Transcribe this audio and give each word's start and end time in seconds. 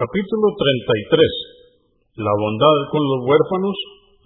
Capítulo 0.00 0.48
33. 0.56 2.24
La 2.24 2.32
bondad 2.32 2.78
con 2.88 3.04
los 3.04 3.20
huérfanos, 3.20 3.76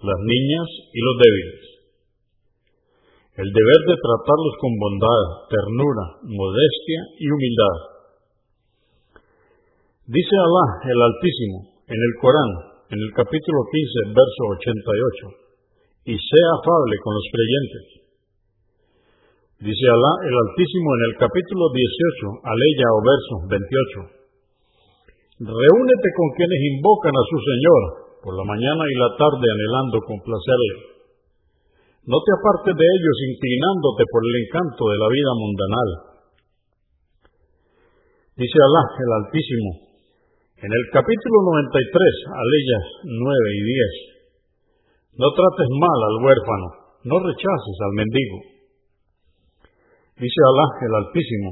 las 0.07 0.19
niñas 0.23 0.67
y 0.71 0.99
los 1.03 1.15
débiles. 1.19 1.63
El 3.43 3.49
deber 3.51 3.81
de 3.83 3.99
tratarlos 3.99 4.55
con 4.63 4.71
bondad, 4.71 5.23
ternura, 5.51 6.05
modestia 6.31 6.99
y 7.19 7.27
humildad. 7.27 7.77
Dice 10.07 10.35
Alá 10.39 10.65
el 10.79 10.99
Altísimo 11.11 11.83
en 11.91 11.99
el 11.99 12.13
Corán, 12.23 12.51
en 12.95 12.99
el 13.03 13.11
capítulo 13.11 13.59
15, 13.67 14.15
verso 14.15 14.41
88, 16.07 16.07
y 16.07 16.15
sea 16.15 16.49
afable 16.55 16.95
con 17.03 17.11
los 17.19 17.27
creyentes. 17.35 17.85
Dice 19.59 19.85
Alá 19.91 20.13
el 20.23 20.35
Altísimo 20.39 20.87
en 20.87 21.03
el 21.11 21.13
capítulo 21.19 21.67
18, 21.67 22.47
aleya 22.47 22.87
o 22.95 22.99
verso 23.03 23.35
28, 23.51 24.14
Reúnete 25.35 26.09
con 26.15 26.27
quienes 26.39 26.61
invocan 26.79 27.11
a 27.11 27.27
su 27.27 27.37
Señor 27.43 27.81
por 28.23 28.39
la 28.39 28.45
mañana 28.47 28.87
y 28.87 28.95
la 28.95 29.11
tarde 29.19 29.43
anhelando 29.43 29.99
complacerle. 30.07 30.95
No 32.07 32.23
te 32.23 32.31
apartes 32.39 32.71
de 32.71 32.87
ellos 32.87 33.17
inclinándote 33.35 34.07
por 34.07 34.21
el 34.23 34.35
encanto 34.47 34.81
de 34.87 34.95
la 34.95 35.09
vida 35.11 35.31
mundanal. 35.35 35.89
Dice 38.39 38.57
Alá 38.63 38.83
el 38.95 39.11
Altísimo 39.11 39.71
en 40.55 40.71
el 40.71 40.85
capítulo 40.95 41.37
93, 41.51 41.83
aleyas 42.31 42.85
9 43.03 43.59
y 43.59 43.63
10. 45.19 45.19
No 45.19 45.27
trates 45.35 45.67
mal 45.67 45.99
al 45.99 46.17
huérfano, 46.23 46.67
no 47.11 47.15
rechaces 47.19 47.77
al 47.83 47.91
mendigo. 47.91 48.37
Dice 50.15 50.39
Alá 50.47 50.67
el 50.79 50.93
Altísimo 51.03 51.49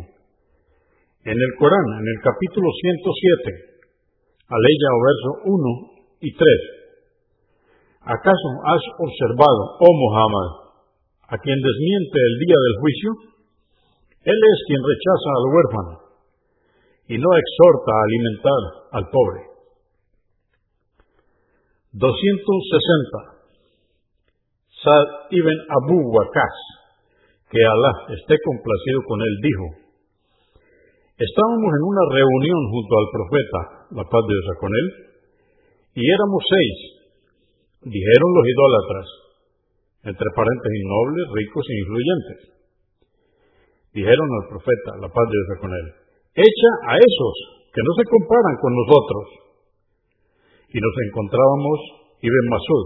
en 1.27 1.35
el 1.35 1.52
Corán, 1.59 1.88
en 1.99 2.07
el 2.07 2.20
capítulo 2.23 2.68
107, 2.71 3.73
aleya 4.53 4.89
o 4.93 4.99
verso 5.02 5.30
1 5.49 5.93
y 6.21 6.30
3. 6.30 6.73
¿Acaso 8.05 8.48
has 8.68 8.84
observado, 8.99 9.62
oh 9.79 9.96
Muhammad, 9.96 10.49
a 11.29 11.37
quien 11.37 11.57
desmiente 11.57 12.18
el 12.20 12.35
día 12.46 12.57
del 12.59 12.76
juicio? 12.81 13.09
Él 14.24 14.40
es 14.40 14.57
quien 14.68 14.81
rechaza 14.84 15.29
al 15.34 15.46
huérfano 15.54 15.93
y 17.07 17.18
no 17.18 17.29
exhorta 17.35 17.91
a 17.91 18.04
alimentar 18.04 18.62
al 18.91 19.05
pobre. 19.09 19.40
260. 21.93 23.34
Sad 24.84 25.07
ibn 25.31 25.57
Abu 25.70 26.12
Waqas, 26.12 26.57
que 27.49 27.59
Alá 27.62 27.93
esté 28.20 28.35
complacido 28.43 28.99
con 29.07 29.21
él, 29.21 29.35
dijo, 29.41 29.84
Estábamos 31.13 31.71
en 31.77 31.84
una 31.85 32.04
reunión 32.09 32.62
junto 32.74 32.93
al 32.98 33.07
profeta, 33.13 33.82
la 33.94 34.05
paz 34.05 34.24
de 34.26 34.34
Dios 34.34 34.58
con 34.60 34.72
él, 34.74 34.88
y 35.96 36.02
éramos 36.10 36.41
seis, 36.41 36.77
dijeron 37.86 38.30
los 38.34 38.46
idólatras, 38.49 39.08
entre 40.04 40.27
paréntesis 40.36 40.84
nobles, 40.84 41.26
ricos 41.32 41.66
e 41.70 41.80
influyentes. 41.80 42.40
Dijeron 43.94 44.30
al 44.41 44.49
profeta, 44.49 44.91
la 44.99 45.10
paz 45.14 45.26
de 45.30 45.38
Dios 45.38 45.60
con 45.62 45.71
él, 45.71 45.88
echa 46.34 46.71
a 46.90 46.98
esos 46.98 47.36
que 47.70 47.82
no 47.86 47.91
se 47.94 48.05
comparan 48.10 48.55
con 48.58 48.71
nosotros. 48.74 49.26
Y 50.74 50.77
nos 50.82 50.96
encontrábamos 51.08 51.77
Ibn 52.21 52.46
Masud, 52.49 52.86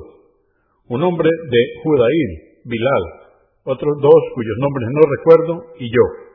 un 0.89 1.03
hombre 1.03 1.29
de 1.31 1.61
Judaín, 1.83 2.31
Bilal, 2.67 3.03
otros 3.63 3.95
dos 4.01 4.21
cuyos 4.35 4.57
nombres 4.59 4.87
no 4.91 5.03
recuerdo, 5.07 5.53
y 5.79 5.87
yo. 5.87 6.26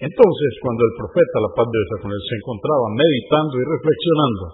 Entonces, 0.00 0.50
cuando 0.64 0.80
el 0.88 0.94
profeta, 0.96 1.44
la 1.44 1.52
paz 1.52 1.66
de 1.68 1.76
Dios 1.76 2.00
con 2.00 2.10
él, 2.12 2.22
se 2.24 2.36
encontraba 2.40 2.86
meditando 2.96 3.54
y 3.60 3.64
reflexionando 3.68 4.44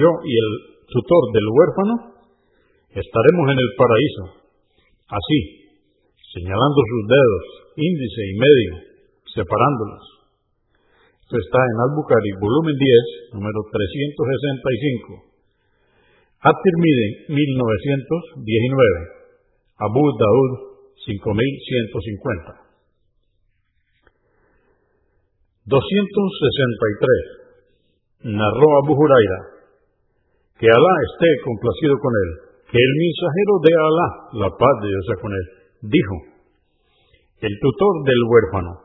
yo 0.00 0.10
y 0.24 0.32
el 0.32 0.50
tutor 0.88 1.22
del 1.32 1.48
huérfano 1.52 1.94
estaremos 2.88 3.44
en 3.52 3.58
el 3.60 3.70
paraíso, 3.76 4.24
así, 5.12 5.38
señalando 6.32 6.80
sus 6.88 7.04
dedos, 7.04 7.44
índice 7.76 8.20
y 8.24 8.34
medio, 8.40 8.72
separándolos. 9.28 10.04
Esto 11.30 11.36
está 11.38 11.60
en 11.62 11.78
Al-Bukhari, 11.86 12.32
volumen 12.42 12.74
10, 12.74 13.38
número 13.38 13.60
365. 13.70 15.30
At-Tirmidhi, 16.42 17.28
1919. 17.28 19.20
Abu 19.78 20.04
Daud, 20.16 20.52
5150. 21.06 22.69
263. 25.66 28.30
Narró 28.36 28.68
Abu 28.84 28.92
Huraira, 28.96 29.40
que 30.58 30.66
Alá 30.68 30.94
esté 31.12 31.28
complacido 31.44 31.98
con 32.00 32.12
él, 32.12 32.30
que 32.68 32.78
el 32.78 32.92
mensajero 32.96 33.60
de 33.64 33.74
Alá, 33.76 34.08
la 34.44 34.50
paz 34.56 34.74
de 34.82 34.88
Dios 34.88 35.06
con 35.20 35.32
él, 35.32 35.46
dijo, 35.88 36.16
el 37.40 37.58
tutor 37.60 38.04
del 38.04 38.22
huérfano, 38.28 38.80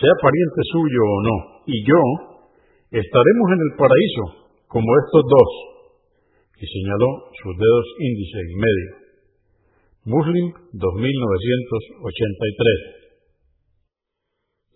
sea 0.00 0.14
pariente 0.20 0.62
suyo 0.72 1.02
o 1.04 1.20
no, 1.22 1.62
y 1.66 1.84
yo 1.84 2.00
estaremos 2.92 3.52
en 3.52 3.60
el 3.60 3.76
paraíso 3.76 4.24
como 4.68 4.96
estos 5.04 5.22
dos, 5.28 5.50
y 6.60 6.66
señaló 6.66 7.28
sus 7.40 7.56
dedos 7.56 7.86
índice 8.00 8.40
y 8.40 8.56
medio. 8.56 8.96
Muslim 10.06 10.52
2983 10.72 12.95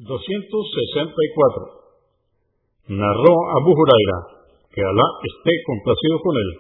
264. 0.00 2.88
Narró 2.88 3.35
Abu 3.61 3.76
Huraira, 3.76 4.49
que 4.73 4.81
Alá 4.81 5.05
esté 5.23 5.52
complacido 5.67 6.19
con 6.25 6.37
él, 6.37 6.50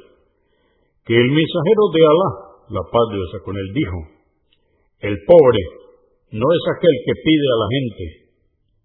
que 1.06 1.16
el 1.16 1.30
mensajero 1.32 1.88
de 1.90 2.02
Alá, 2.04 2.30
la 2.68 2.82
paz 2.84 3.04
de 3.10 3.16
Dios 3.16 3.32
con 3.42 3.56
él, 3.56 3.72
dijo, 3.72 3.98
El 5.00 5.16
pobre 5.24 5.60
no 6.36 6.44
es 6.44 6.62
aquel 6.76 6.96
que 7.06 7.14
pide 7.24 7.46
a 7.48 7.58
la 7.58 7.68
gente 7.72 8.04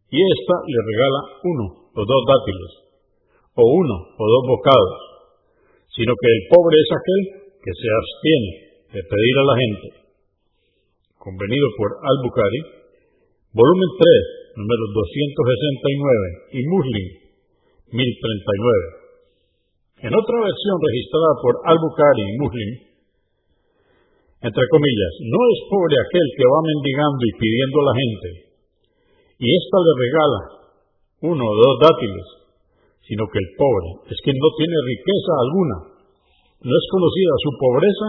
y 0.10 0.18
ésta 0.24 0.56
le 0.64 0.80
regala 0.80 1.20
uno 1.44 1.66
o 1.92 2.02
dos 2.06 2.24
dátiles, 2.24 2.72
o 3.60 3.64
uno 3.68 3.96
o 4.16 4.24
dos 4.24 4.44
bocados, 4.48 4.96
sino 5.92 6.16
que 6.16 6.30
el 6.32 6.48
pobre 6.48 6.80
es 6.80 6.90
aquel 6.96 7.22
que 7.60 7.74
se 7.76 7.88
abstiene 7.92 8.52
de 8.96 9.04
pedir 9.04 9.36
a 9.36 9.48
la 9.50 9.56
gente. 9.60 9.88
Convenido 11.20 11.68
por 11.76 12.00
Al-Bukhari, 12.00 12.88
volumen 13.52 13.92
3, 14.00 14.45
número 14.56 14.84
269, 14.96 16.56
y 16.56 16.60
Muslim, 16.72 17.08
1039. 17.92 19.06
En 20.08 20.12
otra 20.16 20.38
versión 20.44 20.76
registrada 20.80 21.32
por 21.44 21.54
Al-Bukhari 21.72 22.24
y 22.24 22.38
Muslim, 22.40 22.72
entre 24.46 24.66
comillas, 24.72 25.14
no 25.28 25.40
es 25.52 25.60
pobre 25.68 25.96
aquel 26.00 26.28
que 26.36 26.46
va 26.46 26.60
mendigando 26.64 27.22
y 27.24 27.38
pidiendo 27.40 27.78
a 27.82 27.88
la 27.90 27.96
gente, 27.96 28.30
y 29.40 29.46
ésta 29.52 29.78
le 29.84 29.94
regala 30.00 30.42
uno 31.34 31.44
o 31.44 31.56
dos 31.56 31.76
dátiles, 31.82 32.28
sino 33.08 33.26
que 33.28 33.40
el 33.40 33.50
pobre 33.58 33.90
es 34.12 34.18
quien 34.24 34.38
no 34.38 34.50
tiene 34.56 34.78
riqueza 34.86 35.32
alguna, 35.42 35.78
no 36.62 36.74
es 36.74 36.86
conocida 36.90 37.34
su 37.44 37.52
pobreza 37.60 38.08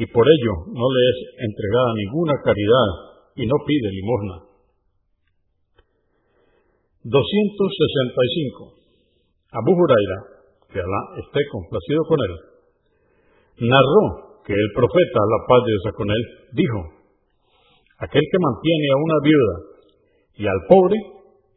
y 0.00 0.04
por 0.08 0.24
ello 0.24 0.54
no 0.72 0.86
le 0.90 1.02
es 1.12 1.18
entregada 1.44 1.90
ninguna 1.94 2.34
caridad 2.42 2.88
y 3.36 3.44
no 3.46 3.56
pide 3.66 3.88
limosna. 3.90 4.49
265. 7.04 8.76
Abu 9.56 9.72
Huraira, 9.72 10.18
que 10.68 10.78
Alá 10.78 11.02
esté 11.16 11.40
complacido 11.50 12.04
con 12.04 12.18
él, 12.20 12.34
narró 13.64 14.04
que 14.44 14.52
el 14.52 14.70
profeta, 14.76 15.20
la 15.24 15.40
paz 15.48 15.60
de 15.64 15.72
Dios 15.72 15.84
con 15.96 16.08
él, 16.10 16.22
dijo, 16.52 16.80
aquel 18.04 18.20
que 18.20 18.44
mantiene 18.44 18.86
a 18.92 19.00
una 19.00 19.18
viuda 19.24 19.56
y 20.36 20.44
al 20.46 20.60
pobre 20.68 20.96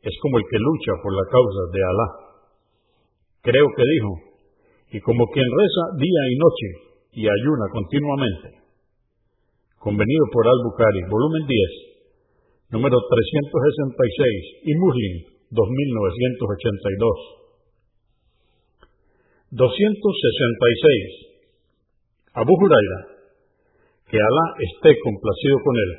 es 0.03 0.15
como 0.21 0.37
el 0.39 0.45
que 0.47 0.59
lucha 0.59 0.93
por 1.03 1.11
la 1.11 1.27
causa 1.27 1.61
de 1.71 1.81
Alá. 1.83 2.07
Creo 3.43 3.67
que 3.75 3.83
dijo, 3.83 4.11
y 4.95 4.99
como 5.01 5.27
quien 5.27 5.47
reza 5.47 5.83
día 5.99 6.23
y 6.31 6.35
noche 6.39 6.69
y 7.19 7.21
ayuna 7.27 7.65
continuamente. 7.71 8.63
Convenido 9.79 10.25
por 10.31 10.47
Al-Bukhari, 10.47 11.01
volumen 11.11 11.43
10, 11.45 12.79
número 12.79 12.95
366 12.95 14.63
y 14.63 14.71
Muslim, 14.79 15.32
2982. 15.53 17.43
266. 19.53 22.33
Abu 22.33 22.57
Huraira, 22.57 22.99
que 24.09 24.17
Alá 24.17 24.45
esté 24.65 24.97
complacido 24.97 25.61
con 25.61 25.77
él, 25.77 25.91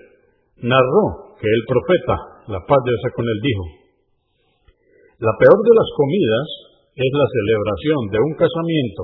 narró 0.67 1.39
que 1.39 1.47
el 1.47 1.63
profeta, 1.71 2.43
la 2.51 2.59
paz 2.67 2.83
de 2.83 2.99
con 3.15 3.23
él, 3.27 3.39
dijo, 3.43 3.65
la 5.23 5.31
peor 5.39 5.59
de 5.63 5.75
las 5.79 5.91
comidas 5.95 6.47
es 6.95 7.11
la 7.15 7.27
celebración 7.31 8.11
de 8.11 8.19
un 8.19 8.35
casamiento 8.35 9.03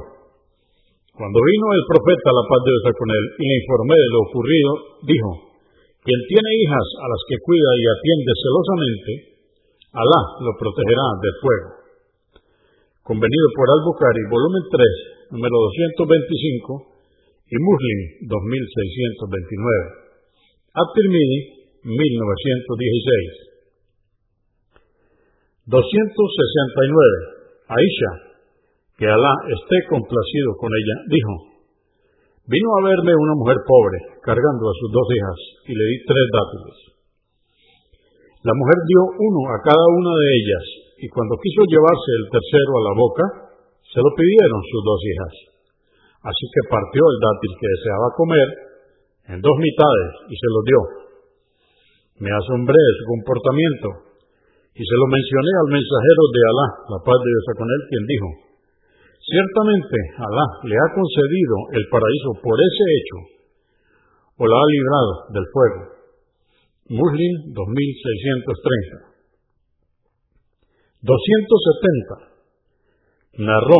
Cuando 1.13 1.37
vino 1.37 1.65
el 1.77 1.83
profeta, 1.85 2.29
la 2.33 2.45
paz 2.49 2.61
de 2.65 2.71
Dios 2.71 2.95
con 2.97 3.09
él, 3.11 3.25
y 3.37 3.43
le 3.45 3.55
informé 3.61 3.95
de 3.99 4.09
lo 4.09 4.19
ocurrido, 4.25 4.71
dijo, 5.05 5.29
quien 6.01 6.19
tiene 6.25 6.49
hijas 6.65 6.87
a 6.97 7.05
las 7.05 7.21
que 7.29 7.37
cuida 7.45 7.71
y 7.77 7.83
atiende 7.85 8.31
celosamente, 8.41 9.31
Alá 9.91 10.21
lo 10.39 10.55
protegerá 10.55 11.03
del 11.19 11.35
fuego. 11.43 11.83
Convenido 13.03 13.47
por 13.59 13.67
Al-Bukhari, 13.75 14.23
volumen 14.31 14.63
3, 14.71 15.35
número 15.35 15.51
225, 15.99 16.95
y 17.51 17.59
Muslim, 17.59 17.99
2629. 18.31 20.07
At-Tirmidhi, 20.79 21.39
1916. 21.83 23.51
269. 25.67 27.51
Aisha, 27.67 28.30
que 29.01 29.09
Alá 29.09 29.33
esté 29.49 29.77
complacido 29.89 30.53
con 30.61 30.69
ella, 30.69 30.95
dijo, 31.09 31.33
Vino 32.45 32.69
a 32.77 32.85
verme 32.85 33.17
una 33.17 33.33
mujer 33.33 33.57
pobre, 33.65 33.97
cargando 34.21 34.61
a 34.69 34.77
sus 34.77 34.93
dos 34.93 35.07
hijas, 35.09 35.39
y 35.65 35.73
le 35.73 35.85
di 35.89 35.97
tres 36.05 36.25
dátiles. 36.29 36.77
La 38.45 38.53
mujer 38.53 38.77
dio 38.85 39.01
uno 39.25 39.41
a 39.49 39.57
cada 39.65 39.85
una 39.97 40.13
de 40.13 40.27
ellas, 40.37 40.65
y 41.01 41.09
cuando 41.09 41.33
quiso 41.41 41.65
llevarse 41.65 42.09
el 42.13 42.25
tercero 42.29 42.71
a 42.77 42.85
la 42.85 42.93
boca, 42.93 43.25
se 43.89 44.05
lo 44.05 44.09
pidieron 44.13 44.61
sus 44.69 44.81
dos 44.85 45.01
hijas. 45.01 45.33
Así 46.21 46.45
que 46.53 46.69
partió 46.69 47.01
el 47.01 47.17
dátil 47.25 47.51
que 47.57 47.73
deseaba 47.73 48.17
comer 48.21 48.47
en 49.33 49.37
dos 49.41 49.57
mitades 49.57 50.29
y 50.29 50.37
se 50.37 50.49
lo 50.53 50.61
dio. 50.61 50.81
Me 52.21 52.29
asombré 52.29 52.77
de 52.77 52.93
su 53.01 53.03
comportamiento 53.17 54.13
y 54.77 54.85
se 54.85 54.97
lo 55.01 55.09
mencioné 55.09 55.51
al 55.57 55.69
mensajero 55.73 56.21
de 56.37 56.41
Alá, 56.53 56.67
la 56.85 56.99
paz 57.01 57.17
de 57.17 57.29
Dios 57.33 57.45
con 57.57 57.65
él, 57.65 57.81
quien 57.89 58.05
dijo, 58.05 58.50
Ciertamente 59.31 59.95
Alá 60.19 60.43
le 60.67 60.75
ha 60.75 60.91
concedido 60.91 61.55
el 61.71 61.87
paraíso 61.87 62.35
por 62.43 62.59
ese 62.59 62.83
hecho, 62.83 63.17
o 64.35 64.43
la 64.43 64.59
ha 64.59 64.67
librado 64.67 65.31
del 65.31 65.47
fuego. 65.55 65.87
Muslim 66.91 67.55
2630. 67.55 69.07
270. 70.99 73.47
Narró 73.47 73.79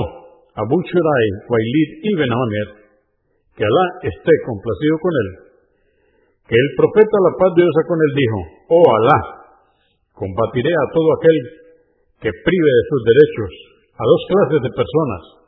Abu 0.55 0.79
Shurai 0.87 1.27
Wailid 1.51 1.99
ibn 1.99 2.31
Amir, 2.31 2.87
que 3.51 3.67
Alá 3.67 4.07
esté 4.07 4.33
complacido 4.47 4.95
con 5.03 5.13
él, 5.19 5.51
que 6.47 6.55
el 6.55 6.69
profeta 6.79 7.27
la 7.27 7.35
paz 7.35 7.51
de 7.59 7.67
con 7.91 7.99
él 7.99 8.13
dijo, 8.15 8.39
oh 8.71 8.87
Alá, 8.87 9.19
combatiré 10.15 10.71
a 10.71 10.87
todo 10.95 11.11
aquel 11.19 11.39
que 12.23 12.31
prive 12.39 12.71
de 12.71 12.83
sus 12.87 13.03
derechos 13.03 13.51
a 13.99 14.03
dos 14.07 14.23
clases 14.31 14.63
de 14.63 14.71
personas, 14.71 15.40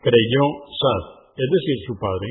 creyó 0.00 0.44
Sad, 0.68 1.04
es 1.36 1.48
decir, 1.48 1.76
su 1.88 1.94
padre, 2.00 2.28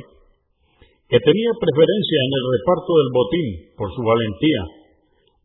que 1.05 1.21
tenía 1.21 1.51
preferencia 1.53 2.19
en 2.25 2.33
el 2.33 2.45
reparto 2.49 2.91
del 2.97 3.13
botín 3.13 3.49
por 3.77 3.93
su 3.93 4.01
valentía 4.01 4.80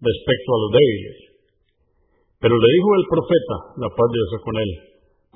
respecto 0.00 0.48
a 0.52 0.60
los 0.60 0.70
débiles. 0.72 1.16
Pero 2.40 2.54
le 2.54 2.68
dijo 2.68 2.90
el 3.00 3.06
profeta, 3.08 3.56
la 3.80 3.90
paz 3.90 4.08
de 4.12 4.18
Dios 4.20 4.42
con 4.44 4.56
él, 4.60 4.70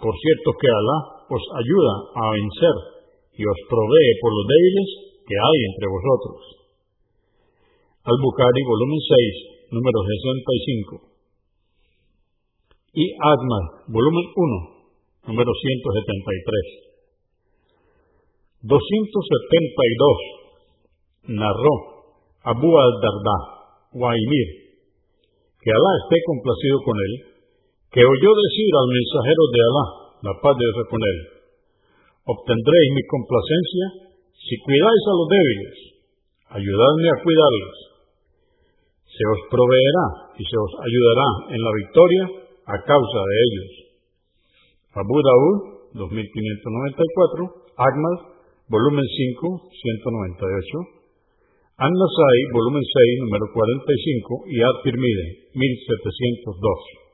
por 0.00 0.17
cierto 0.17 0.49
que 0.57 0.69
Alá 0.69 0.99
os 1.29 1.45
ayuda 1.61 1.95
a 2.17 2.33
vencer 2.37 2.76
y 3.37 3.45
os 3.45 3.59
provee 3.69 4.19
por 4.21 4.33
los 4.33 4.47
débiles 4.49 4.88
que 5.25 5.37
hay 5.37 5.59
entre 5.71 5.87
vosotros. 5.88 6.61
Al-Bukhari, 8.00 8.64
volumen 8.64 8.97
6, 8.97 9.76
número 9.76 10.00
65. 10.00 11.05
Y 12.97 13.12
Ahmad, 13.12 13.85
volumen 13.87 14.25
1, 14.35 15.29
número 15.29 15.52
173. 15.52 16.88
272. 18.62 21.37
Narró 21.37 21.75
Abu 22.43 22.73
al-Darda, 22.73 23.60
Waimir, 23.91 24.49
que 25.59 25.71
Alá 25.75 25.93
esté 26.07 26.17
complacido 26.23 26.79
con 26.87 26.95
él, 26.95 27.13
que 27.91 28.07
oyó 28.07 28.31
decir 28.31 28.71
al 28.71 28.89
mensajero 28.89 29.43
de 29.51 29.61
Alá, 29.67 29.87
la 30.31 30.35
paz 30.39 30.55
de 30.55 30.63
Dios 30.63 30.87
con 30.87 31.03
él, 31.03 31.19
obtendréis 32.23 32.89
mi 32.95 33.03
complacencia 33.11 33.87
si 34.39 34.55
cuidáis 34.63 35.05
a 35.11 35.15
los 35.19 35.27
débiles, 35.27 35.77
ayudadme 36.55 37.09
a 37.11 37.21
cuidarlos. 37.23 37.79
Se 39.11 39.23
os 39.27 39.41
proveerá 39.51 40.07
y 40.39 40.43
se 40.47 40.57
os 40.57 40.73
ayudará 40.87 41.29
en 41.51 41.61
la 41.61 41.73
victoria 41.75 42.25
a 42.71 42.77
causa 42.87 43.21
de 43.27 43.37
ellos. 43.43 43.71
Abu 44.95 45.19
Daud, 45.19 45.57
2594, 45.99 47.75
Ahmad, 47.75 48.17
volumen 48.71 49.03
5, 49.03 49.71
198, 49.71 51.00
An-Nasai, 51.81 52.39
volumen 52.53 52.85
6, 52.85 53.25
número 53.25 53.49
45, 53.57 54.45
y 54.53 54.61
At-Tirmidhi, 54.61 55.29
1702. 55.57 57.10